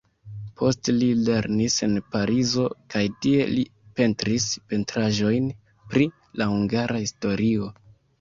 [0.59, 2.63] Poste li lernis en Parizo
[2.93, 3.65] kaj tie li
[3.99, 5.53] pentris pentraĵojn
[5.93, 6.07] pri
[6.43, 7.69] la hungara historio.